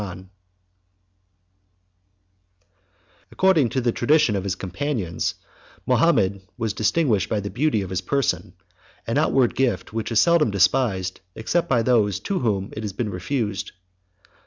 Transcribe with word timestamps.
]According 3.31 3.69
to 3.69 3.81
the 3.81 3.91
tradition 3.91 4.35
of 4.35 4.43
his 4.43 4.55
companions, 4.55 5.35
Mahomet 5.85 6.31
69 6.37 6.47
was 6.57 6.73
distinguished 6.73 7.29
by 7.29 7.39
the 7.39 7.51
beauty 7.51 7.83
of 7.83 7.91
his 7.91 8.01
person, 8.01 8.53
an 9.05 9.19
outward 9.19 9.53
gift 9.53 9.93
which 9.93 10.11
is 10.11 10.19
seldom 10.19 10.49
despised, 10.49 11.19
except 11.35 11.69
by 11.69 11.83
those 11.83 12.19
to 12.21 12.39
whom 12.39 12.73
it 12.75 12.81
has 12.81 12.93
been 12.93 13.09
refused. 13.11 13.73